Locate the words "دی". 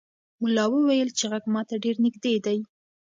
2.45-2.59